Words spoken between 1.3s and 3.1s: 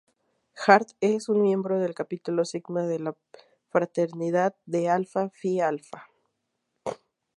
miembro del Capítulo Sigma de